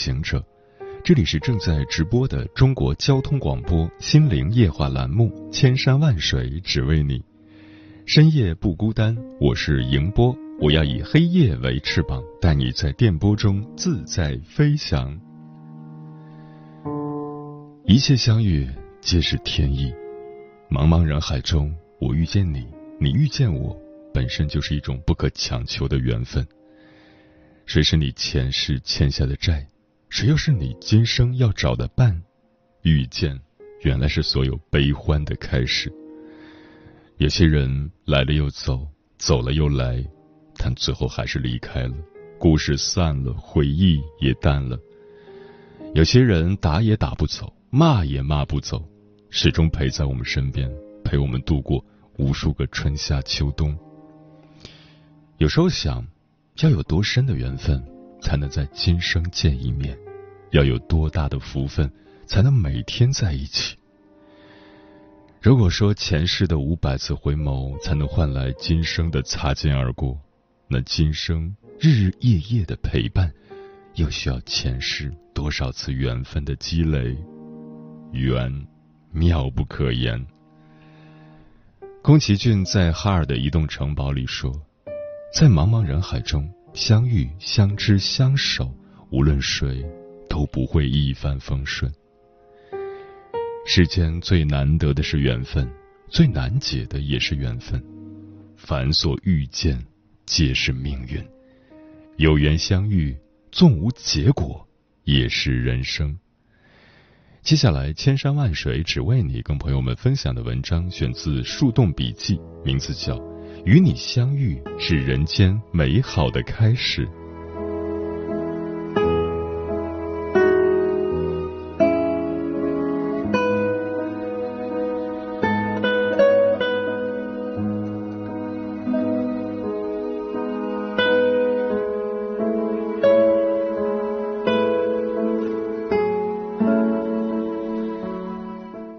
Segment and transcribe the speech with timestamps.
[0.00, 0.42] 行者，
[1.04, 7.18] 这里是正在直播的中国交通广播心灵夜话栏目《千山万水只为你》，
[8.06, 15.20] 深夜不孤单，我是迎波，我要以黑夜为翅膀，带你在电波中自在飞翔。
[17.84, 18.66] 一切相遇
[19.02, 19.92] 皆是天意，
[20.70, 22.66] 茫茫人海中，我遇见你，
[22.98, 23.78] 你遇见我，
[24.14, 26.46] 本身就是一种不可强求的缘分。
[27.66, 29.66] 谁是你前世欠下的债？
[30.10, 32.20] 谁又是你今生要找的伴？
[32.82, 33.40] 遇见，
[33.82, 35.90] 原来是所有悲欢的开始。
[37.18, 38.84] 有些人来了又走，
[39.18, 40.04] 走了又来，
[40.56, 41.94] 但最后还是离开了。
[42.40, 44.76] 故事散了，回忆也淡了。
[45.94, 48.84] 有些人打也打不走，骂也骂不走，
[49.30, 50.68] 始终陪在我们身边，
[51.04, 51.84] 陪我们度过
[52.18, 53.78] 无数个春夏秋冬。
[55.38, 56.04] 有时候想。
[56.62, 57.82] 要有多深的缘分，
[58.20, 59.96] 才能在今生见一面？
[60.50, 61.90] 要有多大的福分，
[62.26, 63.76] 才能每天在一起？
[65.40, 70.18] 如果说前世的五百次回眸才能换来今生的擦肩而过，
[70.68, 73.32] 那今生日日夜夜的陪伴，
[73.94, 77.16] 又需要前世多少次缘分的积累？
[78.12, 78.66] 缘，
[79.12, 80.26] 妙不可言。
[82.02, 84.52] 宫崎骏在哈尔的移动城堡里说。
[85.32, 88.72] 在茫茫人海中相遇、相知、相守，
[89.10, 89.84] 无论谁
[90.28, 91.92] 都不会一帆风顺。
[93.66, 95.68] 世间最难得的是缘分，
[96.08, 97.82] 最难解的也是缘分。
[98.56, 99.84] 凡所遇见，
[100.26, 101.22] 皆是命运。
[102.16, 103.16] 有缘相遇，
[103.50, 104.66] 纵无结果，
[105.04, 106.18] 也是人生。
[107.42, 113.29] 接下来，千山万水只为你，跟朋友们分享的文章选自《树洞笔记》，名字叫。
[113.64, 117.06] 与你相遇是人间美好的开始。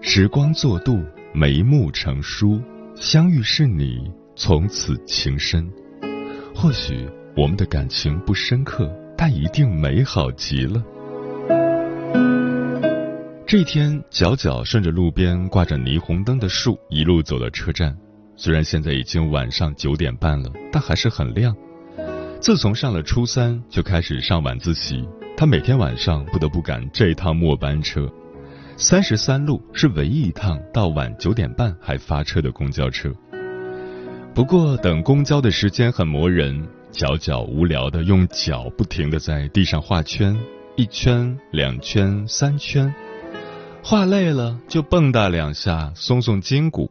[0.03, 2.61] 时光作渡，眉目成书，
[2.95, 4.11] 相遇是你。
[4.35, 5.69] 从此情深，
[6.55, 10.81] 或许我们的感情不深刻，但一定美好极了。
[13.45, 17.95] 这一天，角角顺着路边挂着霓虹灯的树一路走到车站。
[18.37, 21.55] 虽然现在已经晚上九点半了，但还是很亮。
[22.39, 28.09] 自从上了初三，就开始上晚自习，他每天晚上不得不赶这趟末班车。
[28.77, 33.13] 三十三路是唯一一趟到晚九点半还发车的公交车。
[34.33, 40.37] 不过等公交的时间很磨人，角角无聊的用脚不停的在地上画圈，
[40.77, 42.93] 一圈、两圈、三圈，
[43.83, 46.89] 画累了就蹦跶两下，松松筋骨。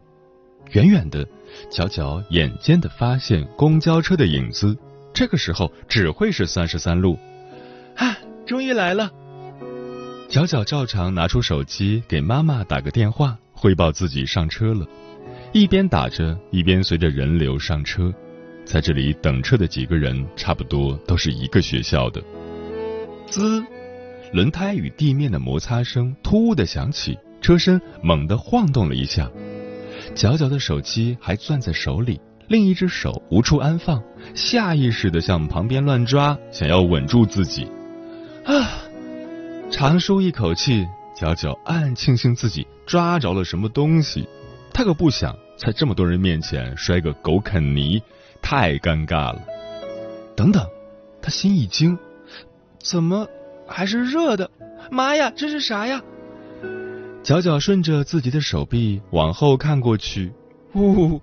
[0.73, 1.27] 远远的，
[1.71, 4.77] 角角眼尖的发现公交车的影子，
[5.15, 7.19] 这个时候只会是三十三路。
[7.97, 9.11] 啊，终于来了！
[10.29, 14.87] 角角照常拿出手机给妈妈打个电话，汇报自己上车了。
[15.53, 18.13] 一边打着，一边随着人流上车。
[18.65, 22.23] 在这里等车的几个人，差不多都是一个学校的。
[23.27, 23.61] 滋，
[24.33, 29.29] 轮胎与地面的摩擦声突兀的响起，车身猛地晃动了一下。
[30.15, 34.01] 角角的手机还攥在手里，另一只手无处安放，
[34.35, 37.67] 下意识的向旁边乱抓，想要稳住自己。
[38.45, 38.71] 啊，
[39.69, 40.87] 长舒一口气，
[41.17, 44.29] 角角暗暗庆幸自己抓着了什么东西。
[44.73, 48.03] 他可不想在这么多人面前摔个狗啃泥，
[48.41, 49.43] 太尴尬了。
[50.37, 50.67] 等等，
[51.21, 51.99] 他心一惊，
[52.83, 53.29] 怎么
[53.67, 54.51] 还是热的？
[54.91, 56.03] 妈呀，这是啥呀？
[57.23, 60.33] 角角顺着自己的手臂往后看过去，
[60.75, 61.21] 呜，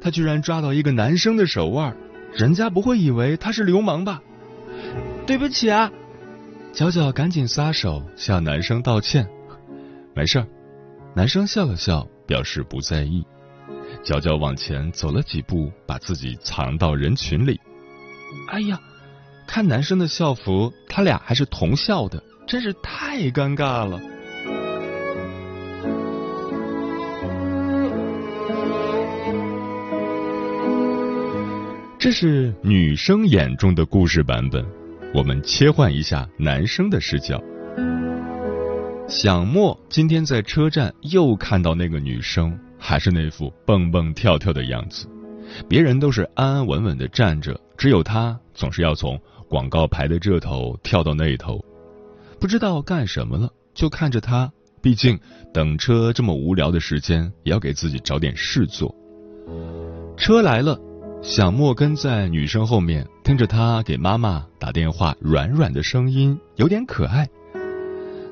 [0.00, 1.94] 他居然抓到一个男生的手腕，
[2.32, 4.22] 人家不会以为他是流氓吧？
[5.26, 5.92] 对不起啊！
[6.72, 9.28] 角角赶紧撒手向男生道歉，
[10.14, 10.46] 没事儿。
[11.14, 12.08] 男生笑了笑。
[12.26, 13.24] 表示不在意，
[14.02, 17.60] 娇娇往前走了几步，把自己藏到人群里。
[18.48, 18.78] 哎呀，
[19.46, 24.00] 看男生的校服，他俩还是同校的，真是太尴尬了。
[31.98, 34.62] 这是女生眼中的故事版本，
[35.14, 37.42] 我们切换一下男生的视角。
[39.06, 45.06] 小莫今天在车站又看到那个女生，还是那副蹦蹦跳跳的样子。
[45.68, 51.62] 别人都是安安稳稳的站着，只有他总是要从广告牌的这头跳到那头，
[52.40, 54.50] 不知道干什么了，就看着他。
[54.80, 55.18] 毕竟
[55.52, 58.94] 等车这么无聊的时间，也要给自己找点事做。
[60.16, 60.78] 车来了，
[61.22, 67.28] 小莫跟在女生后面，听着她给妈妈打电话，软软的声音有点可爱。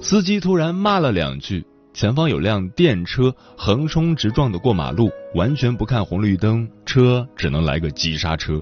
[0.02, 1.64] 司机突然骂了两句。
[1.94, 8.60] 前方有辆电车横冲直撞的过马路，完全不看红绿灯，车只能来个急刹车。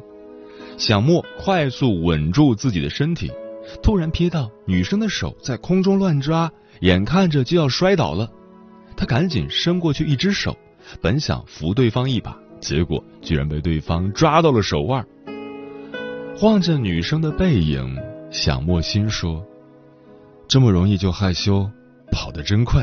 [0.76, 3.30] 小莫快速稳住自己的身体，
[3.82, 6.50] 突然瞥到女生的手在空中乱抓，
[6.80, 8.28] 眼看着就要摔倒了。
[8.96, 10.54] 他赶紧伸过去一只手，
[11.00, 15.06] 本想扶对方一把，结果居然被对方抓到了手腕。
[16.42, 17.96] 望着女生的背影，
[18.30, 19.44] 小莫心说
[20.50, 21.70] ：“这么容易就害羞，
[22.10, 22.82] 跑得真快。”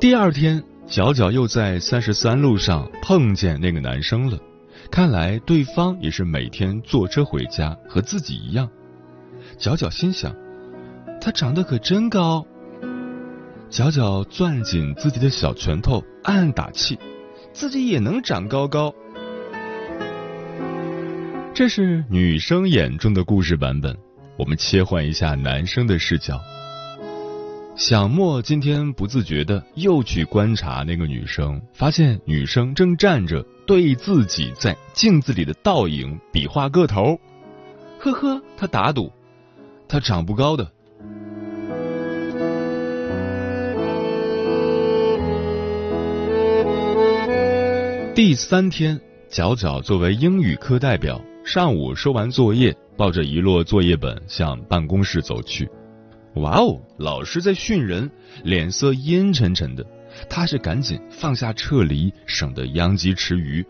[0.00, 4.38] 第二天，角角又在三十三路上碰见那个男生了。
[4.90, 8.66] 看来对方也是每天坐车回家，和自己一样。
[9.58, 10.34] 角角心想，
[11.20, 12.46] 他长得可真高。
[13.68, 16.98] 角角攥紧自己的小拳头，暗暗打气，
[17.52, 18.94] 自己也能长高高。
[21.54, 23.96] 这是女生眼中的故事版本，
[24.36, 26.40] 我们切换一下男生的视角。
[27.76, 37.18] 小莫今天不自觉的又去观察那个女生，发现女生正站着对自己在镜子里的倒影比划个头。
[37.98, 39.12] 呵呵，他打赌，
[39.88, 40.70] 他长不高的。
[48.14, 49.00] 第三天，
[49.30, 55.66] 角角作为英语课代表，上午收完作业，抱着一摞作业本向办公室走去。
[56.34, 58.10] 哇哦，老师在训人，
[58.44, 59.82] 脸色阴沉沉的。
[60.28, 63.64] 他是赶紧放下撤离，省得殃及池鱼。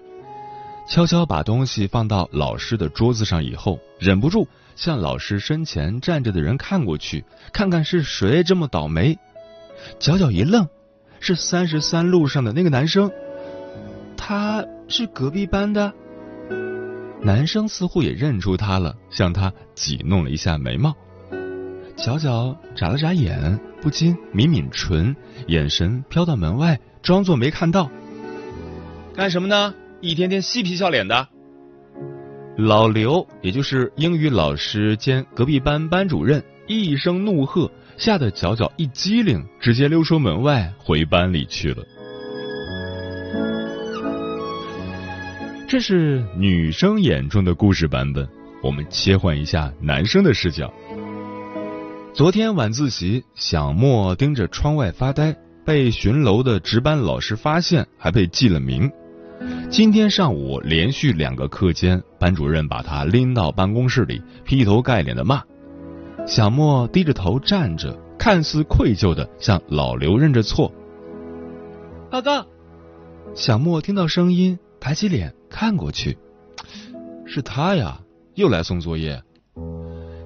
[0.88, 9.16] 悄悄把东西放到老师的桌子上以后，忍不住向老师身前站着的人看过去，看看是谁这么倒霉。
[10.00, 10.68] 角角一愣，
[11.20, 13.08] 是三十三路上的那个男生。
[14.32, 15.92] 他是隔壁班的。
[17.20, 20.96] 男生似乎也认出他了，向他挤弄了一下眉毛。
[21.98, 25.14] 小角眨了眨眼，不禁抿抿唇，
[25.48, 27.90] 眼神飘到门外，装作没看到。
[29.14, 29.74] 干什么呢？
[30.00, 31.28] 一天天嬉皮笑脸的。
[32.56, 41.84] 老刘，也就是英语老师兼隔壁班班主任，一声怒喝，吓得角角一激灵，直接溜出门外，回班里去了。
[45.72, 48.28] 这是女生眼中的故事版本，
[48.62, 50.70] 我们切换一下男生的视角。
[52.12, 55.34] 昨天晚自习，小莫盯着窗外发呆，
[55.64, 58.92] 被巡楼的值班老师发现，还被记了名。
[59.70, 65.42] 今天上午连续两个课间，班主任把他拎到办公室里，劈头盖脸的骂。
[66.26, 70.70] 小莫低着头站着，看似愧疚的向老刘认着错。
[72.10, 72.44] 报告。
[73.34, 76.18] 小莫听到声音，抬起脸看过去，
[77.24, 78.00] 是他呀，
[78.34, 79.22] 又来送作业。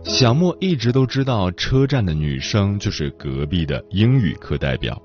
[0.02, 4.98] 小莫一直都知道车站的女生就是隔壁的英语课代表，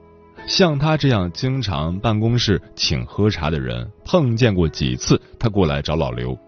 [0.47, 5.21] 像他这样经常办公室请喝茶的人碰见过几次。
[5.37, 6.39] 他过来找老刘，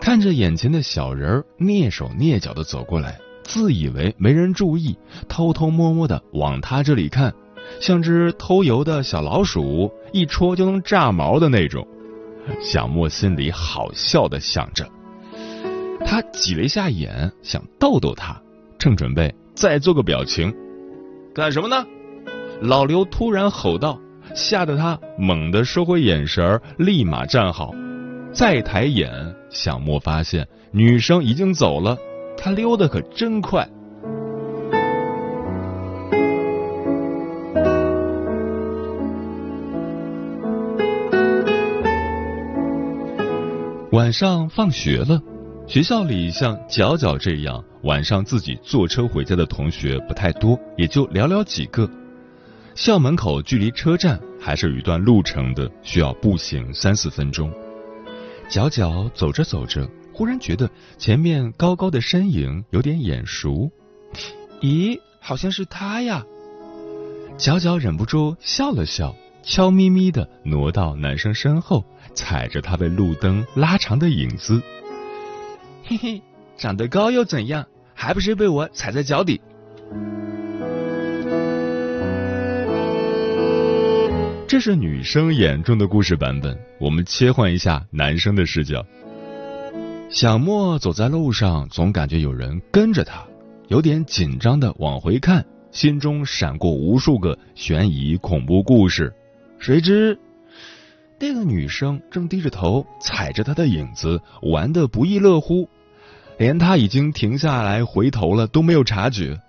[0.00, 7.32] 看着眼前的小人儿蹑手蹑脚的走过来，自以为没人注意，偷偷摸摸的往他这里看，
[7.80, 11.86] 像只偷油的小老鼠，一戳就能炸毛的那种。
[12.60, 14.88] 小莫心里好笑的想着。
[16.04, 18.40] 他挤了一下眼，想逗逗他，
[18.78, 20.54] 正准备再做个表情，
[21.34, 21.84] 干什么呢？
[22.62, 24.00] 老刘突然吼道，
[24.34, 27.74] 吓得他猛地收回眼神，立马站好，
[28.32, 29.10] 再抬眼，
[29.50, 31.98] 小莫发现女生已经走了，
[32.36, 33.68] 他溜得可真快。
[44.08, 45.20] 晚上放学了。
[45.66, 51.86] 学校里像角角这样晚上自己坐车回家的同学不太多，也就寥寥几个。
[52.74, 57.52] 校门口距离车站还是有一段路程的，需要步行三四分钟。
[58.48, 63.70] 角角走着走着，忽然觉得前面高高的身影有点眼熟，
[64.62, 66.24] 咦，好像是他呀！
[67.36, 74.62] 角角忍不住笑了笑，悄咪咪的挪到男生身后，踩着他被路灯拉长的影子。
[75.84, 76.22] 嘿嘿，
[76.56, 77.66] 长得高又怎样？
[77.94, 79.40] 还不是被我踩在脚底。
[84.46, 88.84] 这是女生眼中的故事版本，我们切换一下男生的视角。
[90.10, 93.26] 小莫走在路上，总感觉有人跟着他，
[93.66, 99.12] 有点紧张的往回看，心中闪过无数个悬疑恐怖故事。
[99.58, 100.18] 谁知
[101.18, 105.68] 那个女生正低着头踩着他的影子，玩的不亦乐乎，
[106.38, 109.40] 连他已经停下来回头了都没有察觉。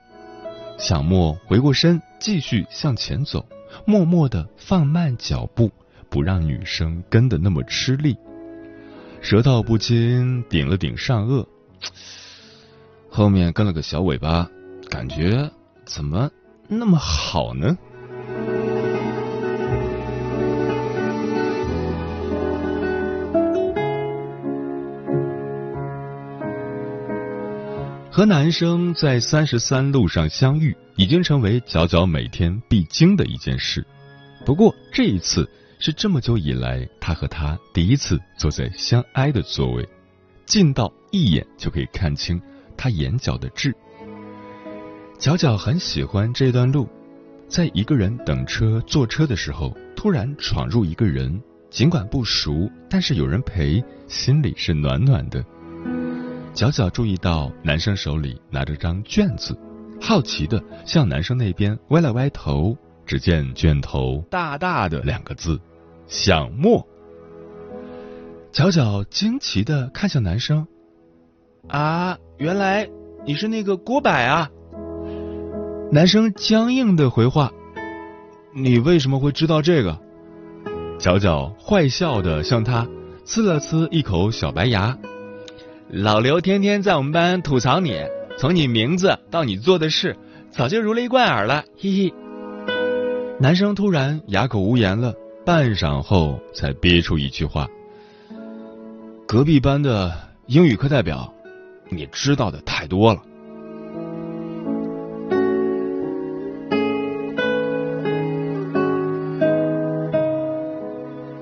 [0.78, 3.46] 小莫回过身，继续向前走。
[3.86, 5.72] 默默的放慢脚步，
[6.10, 8.18] 不让女生跟的那么吃力。
[9.22, 11.46] 舌头不禁顶了顶上颚，
[13.10, 14.50] 后面跟了个小尾巴，
[14.90, 15.52] 感觉
[15.86, 16.32] 怎么
[16.68, 17.78] 那么好呢？
[28.20, 33.82] 和男生在三十三路上相遇，已经成为角角每天必经的一件事。
[34.46, 35.50] 不过这一次
[35.80, 39.88] 是这么久以来，他和他第一次坐在相挨的座位，
[40.46, 42.42] 近到一眼就可以看清
[42.76, 43.74] 他眼角的痣。
[45.18, 46.90] 角角很喜欢这段路，
[47.48, 55.42] 在一个人等车坐车的时候，突然闯入一个人，尽管不熟，但是有人陪，心里是暖暖的。
[56.54, 59.58] 角角注意到男生手里拿着张卷子，
[60.02, 62.78] 好奇的向男生那边歪了歪头。
[63.06, 65.60] 只见卷头大大的两个字
[66.06, 66.88] “想墨”。
[68.54, 70.68] 角角惊奇的看向男生
[71.68, 72.88] ：“啊，原来
[73.26, 74.52] 你是那个郭柏啊！”
[75.92, 77.52] 男生僵硬的回话
[78.54, 80.00] ：“你为什么会知道这个？”
[81.00, 82.88] 角角坏笑的向他
[83.26, 84.96] 呲了呲一口小白牙。
[85.92, 88.00] 老刘天天在我们班吐槽你，
[88.38, 90.16] 从你名字到你做的事，
[90.52, 92.14] 早就如雷贯耳了，嘿嘿。
[93.40, 97.68] 男生突然哑口无言了，半晌后才憋出一句话
[99.28, 100.14] ：“隔壁班的
[100.46, 101.34] 英语课代表，
[101.90, 103.24] 你知道的太多了。”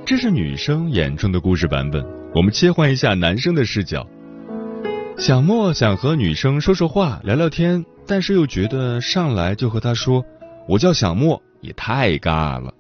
[0.06, 2.01] 这是女生眼中的故事版本，
[2.34, 4.08] 我们切换一下男生的视角。
[5.18, 10.24] 小莫想和女生说说话、聊聊天，但是又觉得上来就和她说
[10.70, 12.72] “我叫小莫”也太尬了。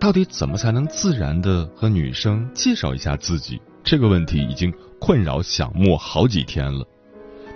[0.00, 3.60] 到底怎么才能自然的和女生介绍一下自己？
[3.84, 6.84] 这个问题已经困扰小莫好几天了。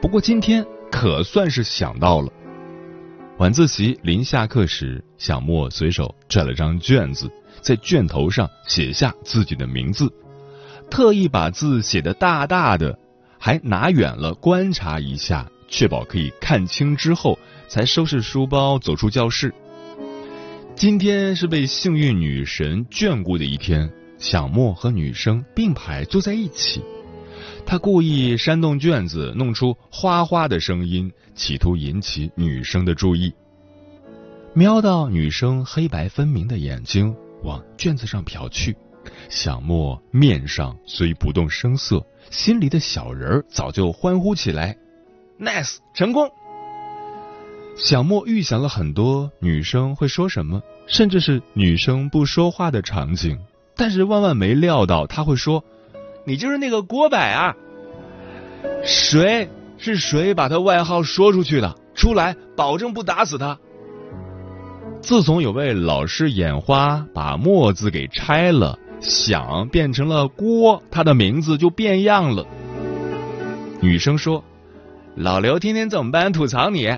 [0.01, 2.33] 不过今天可算是想到了。
[3.39, 7.29] 晚自习临下课时，小莫随手拽了张卷子，
[7.61, 10.09] 在卷头上写下自己的名字，
[10.89, 12.97] 特意把字写得大大的。
[13.47, 17.39] 还拿远了观察一下，确保可以看清之后，
[17.69, 19.55] 才收拾书包走出教室。
[20.75, 23.89] 今天是被幸运女神眷顾的一天，
[24.19, 26.83] 小莫和女生并排坐在一起。
[27.65, 33.33] 他故意扇动卷子，弄出哗哗的声音，企图引起女生的注意。
[34.55, 38.77] 瞄到女生黑白分明的眼睛往卷子上瞟去，
[39.29, 42.05] 小莫面上虽不动声色。
[42.29, 44.77] 心里的小人儿早就欢呼起来
[45.39, 46.29] ，nice 成功。
[47.77, 53.39] 小莫预想了很多女生会说什么，甚至是女生不说话的场景，
[53.77, 55.63] 但是万万没料到他会说
[56.27, 57.55] ：“你就是那个郭柏啊！”
[58.85, 61.77] 谁是谁把他外号说出去的？
[61.95, 63.59] 出来，保证不打死他。
[65.01, 68.79] 自从有位老师眼花把墨字给拆了。
[69.01, 72.47] 想变成了郭，他的名字就变样了。
[73.81, 74.43] 女生说
[75.15, 76.91] ：“老刘天天在我们班吐槽你。”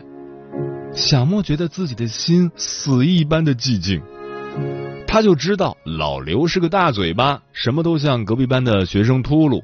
[0.95, 4.01] 小莫觉得自己的心死一般的寂静。
[5.07, 9.63] 他就知道老刘是个大嘴巴，什么都向隔壁班的学生秃噜。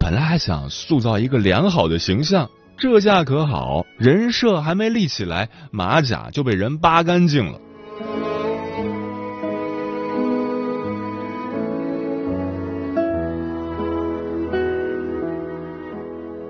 [0.00, 7.60] 本来还想塑造一个良好的形象，这下可好，人设还没立起来，马甲就被人扒干净了。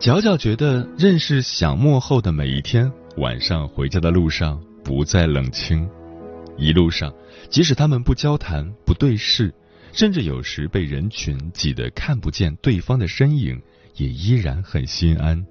[0.01, 5.89] 角角觉得认识小莫后的每一天，晚上回家的路上不再冷清。
[6.57, 7.13] 一路上，
[7.51, 9.53] 即使他们不交谈、不对视，
[9.93, 13.61] 甚至有时被人群挤得看不见对方的身影，
[13.97, 15.45] 也依然很心安。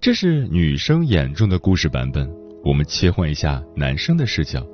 [0.00, 2.28] 这是女生眼中的故事版本，
[2.64, 4.66] 我们切换一下男生的视角。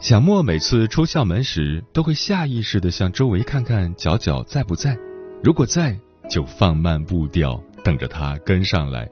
[0.00, 4.98] 小莫每次出校门时，都会下意识的向周围看看角角在不在，
[5.44, 5.96] 如果在，
[6.28, 9.08] 就放慢步调，等着他跟上来，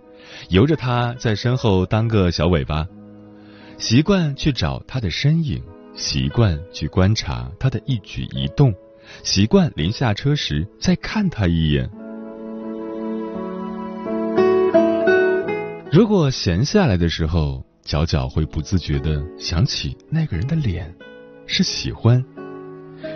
[0.49, 2.87] 由着他在身后当个小尾巴。
[3.79, 5.63] 习惯去找他的身影，
[5.95, 8.75] 习惯去观察他的一举一动，
[9.23, 11.89] 习惯临下车时再看他一眼。
[15.91, 20.95] 如果闲下来的时候，角角会不自觉的想起那个人的脸，
[21.47, 22.23] 是喜欢；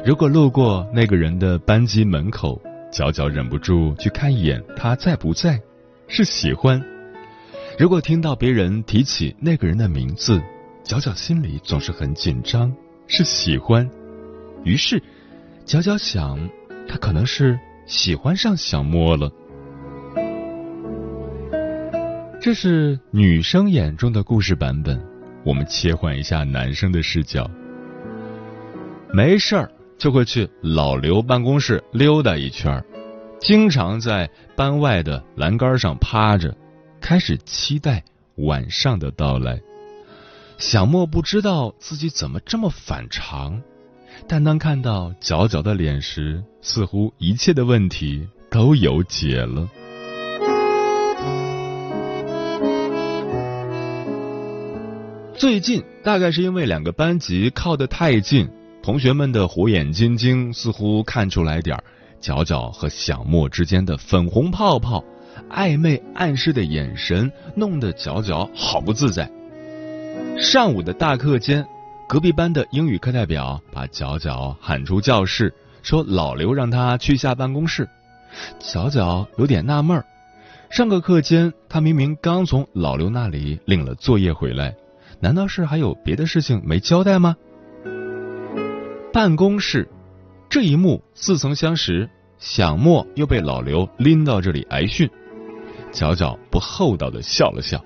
[0.05, 2.61] 如果路过那个人的班级门口，
[2.95, 5.61] 角角忍不住去看一眼他在不在，
[6.07, 6.81] 是喜欢；
[7.77, 10.41] 如果听到别人提起那个人的名字，
[10.85, 12.73] 角角心里总是很紧张，
[13.09, 13.91] 是喜欢。
[14.63, 15.03] 于是，
[15.65, 16.39] 角角想，
[16.89, 19.29] 他可能是喜欢上小莫了。
[22.41, 25.05] 这是女生眼中的故事版本，
[25.45, 27.51] 我们切换一下男生的视角。
[29.13, 32.85] 没事儿就会去老刘办公室溜达一圈，
[33.41, 36.55] 经常在班外的栏杆上趴着，
[37.01, 38.03] 开始期待
[38.37, 39.61] 晚上的到来。
[40.59, 43.61] 小莫不知道自己怎么这么反常，
[44.29, 49.69] 但当看到角角的脸时，似乎一切的问题都有解了。
[55.37, 58.49] 最近大概是因为两个班级靠得太近，
[58.85, 61.83] 同学们的火眼金睛似乎看出来点儿
[62.21, 65.03] 角角和小莫之间的粉红泡泡，
[65.49, 69.27] 暧昧暗示的眼神，弄得角角好不自在。
[70.39, 71.67] 上午的大课间，
[72.07, 77.89] 隔壁班的英语课代表把角角喊出教室，说老刘让他去下办公室。
[78.59, 80.05] 角角有点纳闷儿，
[80.69, 84.75] 上个课间他明明刚从老刘那里领了作业回来，
[85.21, 87.35] 难道是还有别的事情没交代吗？
[89.15, 89.89] 办公室
[90.51, 95.09] 这一幕似曾相识，小莫又被老刘拎到这里挨训。
[95.93, 97.81] 角角不厚道的笑了笑。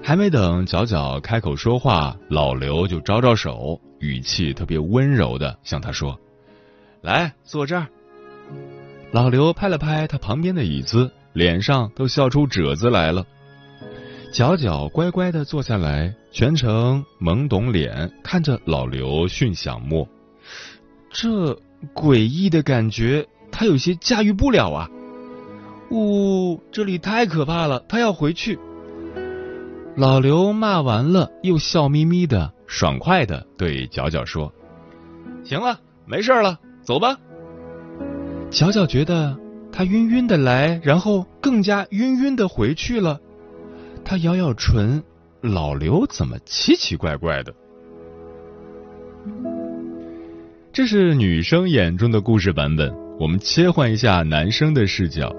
[0.00, 6.16] 还没等角角开口说话，老刘就招招手，语气特别温柔的向他说
[7.02, 7.88] ：“来，坐这儿。”
[9.10, 13.26] 老刘拍了拍他旁边的椅子，脸上都笑出褶子来了。
[14.32, 20.08] 角角乖乖的坐下来，全程懵懂脸看着老刘训小莫，
[21.10, 21.58] 这
[21.94, 24.88] 诡异的感觉他有些驾驭不了啊！
[25.90, 28.58] 呜，这里太可怕了，他要回去。
[29.96, 34.52] 老刘骂完了，又笑眯眯的、爽快的对角角说
[35.42, 37.18] ：“行了，没事了，走吧。”
[38.50, 39.36] 角角觉得
[39.72, 43.18] 他晕晕的来，然后更加晕晕的回去了。
[44.04, 45.02] 他咬咬唇，
[45.40, 47.52] 老刘怎么奇奇怪怪的？
[50.72, 55.34] 这是女生眼中的故事版本，我们切换一下男生的视角。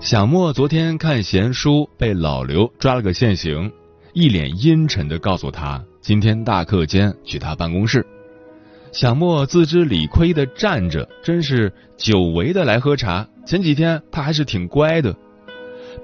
[0.00, 3.70] 小莫昨天看闲书，被老刘抓了个现行，
[4.12, 8.04] 一脸阴沉的告诉他，今天大课间去他办公室。
[8.90, 13.24] 小莫自知理亏的站着，真是久违的来喝茶。
[13.46, 15.16] 前几天他还是挺乖的，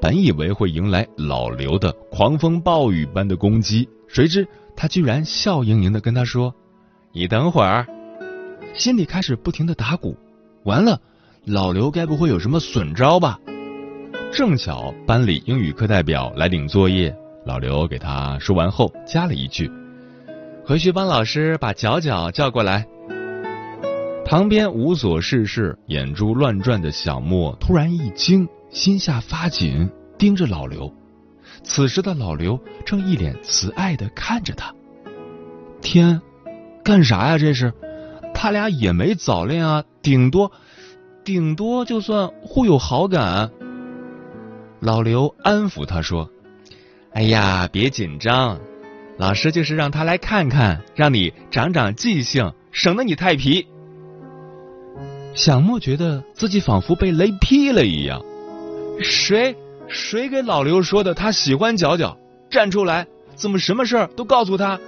[0.01, 6.55] 本以为会迎来老刘的狂风暴雨般的攻击，谁知他居然笑盈盈的跟他说
[7.13, 7.87] ：“你等会儿。”
[8.75, 10.17] 心里开始不停的打鼓，
[10.65, 11.01] 完了，
[11.45, 13.39] 老刘该不会有什么损招吧？
[14.33, 19.71] 正巧班里英语课代表来领作业，老刘给他说完后加了一句
[20.65, 22.87] ：“回去帮老师把角角叫过来。”
[24.25, 30.91] 旁边无所事事、眼珠乱转的小莫突然一惊，心下发紧，盯着老刘。
[31.63, 34.73] 此时的老刘正一脸慈爱的看着他。
[35.83, 36.19] 天，
[36.85, 37.39] 干啥呀？
[37.39, 37.73] 这是？
[38.35, 40.51] 他俩也没早恋啊，顶多，
[41.23, 43.51] 顶多就算互有好感。
[44.81, 46.29] 老刘安抚他说
[47.13, 48.59] ：“哎呀，别紧张，
[49.17, 53.67] 老师就是让他来看看，让你长长记性，省得你太皮。”
[55.35, 58.23] 小莫觉得自己仿佛被雷劈了一样。
[59.01, 59.55] 谁
[59.89, 61.15] 谁给老刘说的？
[61.15, 62.19] 他喜欢角角，
[62.51, 63.07] 站出来！
[63.35, 64.81] 怎么什么事儿都告诉他？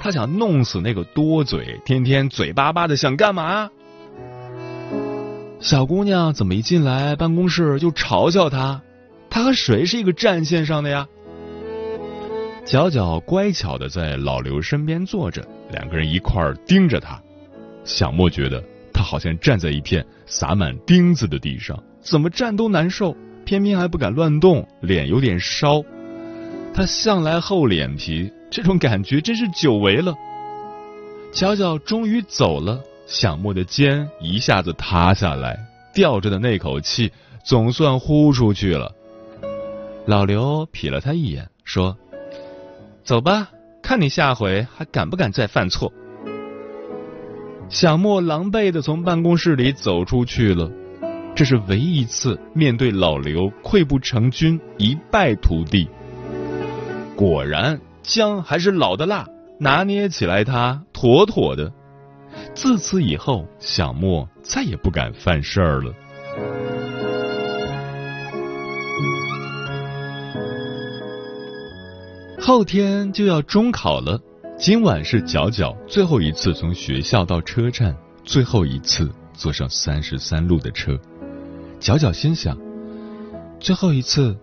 [0.00, 3.70] 他想弄死那个多嘴、天天嘴巴巴的，想干嘛？
[5.60, 8.80] 小姑娘怎么一进来办公室就嘲笑他？
[9.28, 11.06] 他和谁是一个战线上的呀？
[12.64, 17.20] 角角乖巧的在老刘身边坐着，两个人一块儿盯着他。
[17.84, 25.82] 小莫觉得他好像站在一片撒满钉子的地上，怎么站都难受，偏偏还不敢乱动，脸有点烧。
[26.74, 30.14] 他向来厚脸皮，这种感觉真是久违了。
[31.32, 35.58] 角角终于走了，小莫的肩一下子塌下来，
[35.92, 37.12] 吊着的那口气
[37.44, 38.92] 总算呼出去了。
[40.06, 41.96] 老刘瞥了他一眼，说。
[43.04, 43.50] 走吧，
[43.82, 45.92] 看你下回还敢不敢再犯错。
[47.70, 50.70] 小莫狼狈的从办公室里走出去了，
[51.34, 55.88] 这是唯一一次面对老刘溃不成军、一败涂地。
[57.14, 59.26] 果然，姜还是老的辣，
[59.60, 61.70] 拿捏起来他妥妥的。
[62.54, 65.92] 自此以后，小莫再也不敢犯事儿了。
[72.40, 74.18] 后天就要中考了，
[74.58, 77.94] 今晚是角角最后一次从学校到车站，
[78.24, 80.98] 最后一次坐上三十三路的车。
[81.78, 82.56] 角角心想，
[83.60, 84.34] 最后一次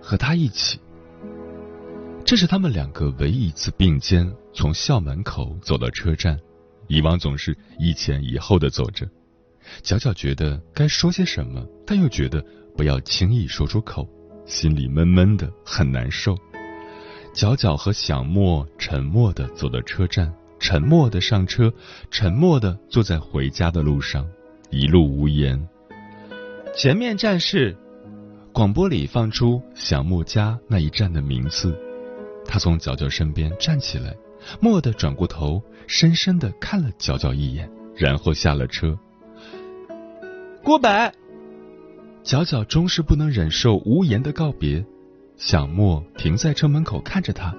[0.00, 0.78] 和他一起，
[2.28, 6.38] 这是他们两个唯一一次并肩从校门口走到车站。
[6.86, 9.08] 以往总是一前一后的走着，
[9.80, 12.44] 角角觉得该说些什么，但又觉得
[12.76, 14.06] 不要轻易说出口，
[14.44, 16.36] 心里闷闷的，很难受。
[17.32, 21.72] 角角和小莫沉默的走到车站，沉默的上车，
[22.10, 24.28] 沉默的坐在回家的路上，
[24.68, 25.66] 一路无言。
[26.76, 27.74] 前面站是
[28.52, 31.74] 广播里放出小莫家那一站的名字，
[32.48, 34.16] 他从角角身边站起来，
[34.62, 38.98] 蓦地转过头，深深的看了角角一眼，然后下了车。
[40.64, 41.12] 郭柏，
[42.22, 44.84] 角角终是不能忍受无言的告别。
[45.36, 47.54] 小莫停在车门口看着他，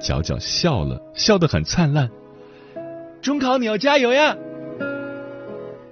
[0.00, 2.08] 角角笑了笑得很灿烂。
[3.20, 4.36] 中考你要加油呀！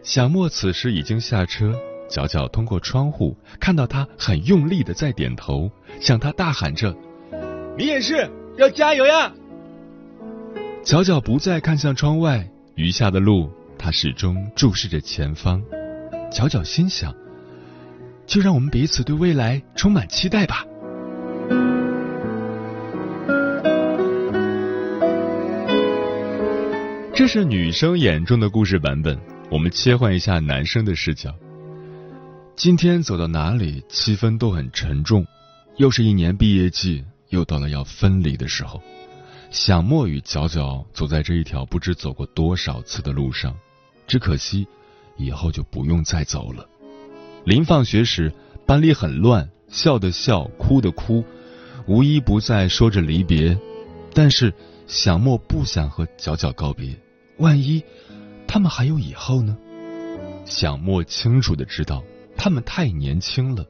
[0.02, 1.74] 小莫此时已经下车，
[2.08, 5.68] 角角通过窗户看到他很用力的在点头，
[6.00, 6.94] 向他大喊着
[7.78, 9.32] ：“你也是要加油呀！”
[10.84, 15.62] 巧巧不再看向窗外，余下的路他始终注视着前方。
[16.32, 17.14] 巧巧心想：
[18.26, 20.64] 就让我们彼此对未来充满期待吧。
[27.12, 29.18] 这是女生眼中的故事版本，
[29.50, 31.34] 我们切换一下男生的视角。
[32.54, 35.26] 今天走到哪里，气氛都很沉重。
[35.76, 38.82] 又是一年毕业季，又到了要分离的时候。
[39.50, 43.56] 小莫与角角走在这一条不知走过多少次的路上，
[44.06, 44.66] 只可惜
[45.16, 46.68] 以后就不用再走了。
[47.44, 48.32] 临放学时，
[48.66, 51.24] 班里很乱，笑的笑，哭的哭。
[51.86, 53.56] 无一不在说着离别，
[54.12, 54.52] 但是
[54.88, 56.98] 小莫不想和角角告别，
[57.38, 57.80] 万一
[58.48, 59.56] 他们还有以后呢？
[60.44, 62.02] 小莫清楚的知道，
[62.36, 63.64] 他们太年轻了，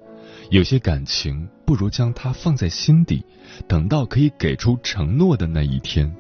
[0.50, 3.24] 有些感情不如将它放在心底，
[3.66, 6.14] 等到可以给出承诺的那一天。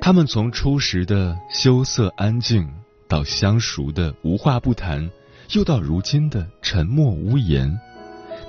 [0.00, 2.68] 他们从初时的羞涩安静，
[3.08, 5.10] 到相熟的无话不谈，
[5.52, 7.78] 又到如今的沉默无言，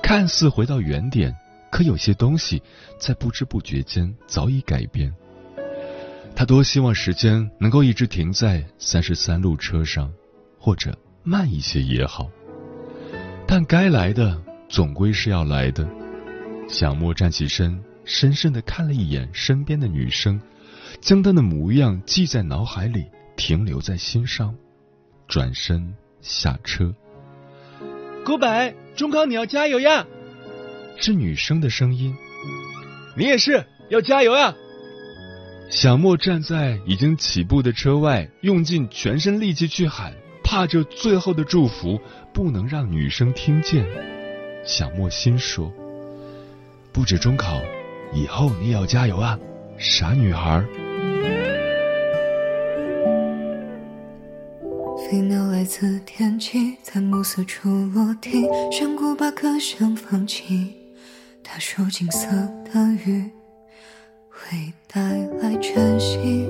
[0.04, 1.36] 看似回到原点。
[1.70, 2.62] 可有些东西
[2.98, 5.14] 在不知不觉间早已改变。
[6.34, 10.12] 他多希望时间能够一直停在三十三路车上，
[10.58, 12.30] 或者慢一些也好。
[13.48, 15.88] 但该来的总归是要来的。
[16.68, 20.40] 小莫站起身，深深的看了一眼身边的女生，
[21.00, 23.06] 将她的模样记在脑海里，
[23.38, 24.54] 停留在心上，
[25.30, 26.94] 转身下车。
[28.26, 30.06] 古柏，中考你要加油呀！
[30.98, 32.14] 是女生的声音，
[33.16, 34.54] 你也是要加油呀！
[35.70, 42.00] 小莫站在已经起步的车外，用尽全身力气去喊，怕这最后的祝福
[42.38, 43.84] 不能让女生听见。
[44.64, 45.74] 小莫心说：
[46.92, 47.60] 不止中考，
[48.14, 49.40] 以后你也要加油啊，
[49.80, 50.64] 傻女孩。
[55.10, 60.76] 飞鸟来自天际，在暮色处落地，山谷把歌声放弃。
[61.44, 62.30] 他说：“金色
[62.66, 63.32] 的雨
[64.30, 65.02] 会带
[65.42, 66.48] 来晨曦。”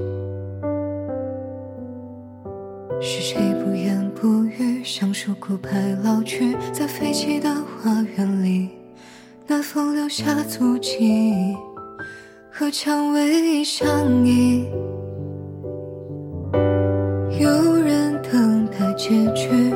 [5.34, 5.68] 枯骨
[6.04, 8.70] 老去，在废弃的花园里，
[9.46, 11.56] 那风留下足迹，
[12.50, 14.66] 和蔷薇相依。
[17.40, 19.74] 有人等待结局，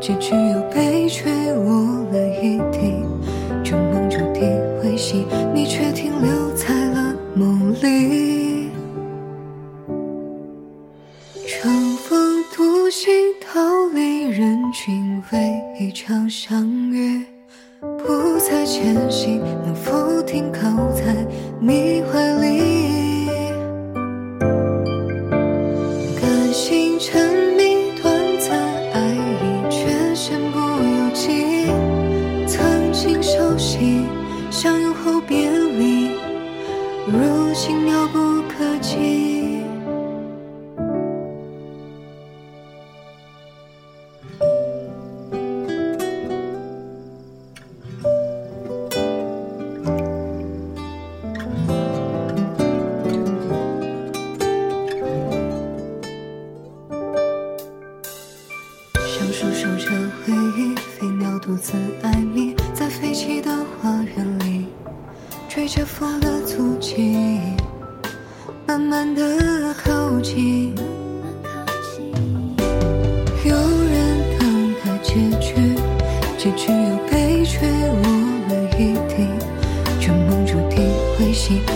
[0.00, 2.94] 结局又被吹落了一地。
[3.62, 4.40] 旧梦注地，
[4.80, 8.70] 回醒，你却停留在了梦里。
[11.46, 13.12] 乘风独行
[13.54, 13.75] 到。
[14.36, 17.24] 人群为一场相遇
[17.80, 21.26] 不再前行能否停靠在
[21.58, 22.95] 你怀里？
[63.86, 64.66] 花园里，
[65.48, 67.16] 追着风的足迹，
[68.66, 70.74] 慢慢的靠近。
[73.44, 75.54] 有人等待结局，
[76.36, 78.02] 结局有悲催，我
[78.48, 79.30] 们一定，
[80.00, 81.75] 旧梦注定会醒。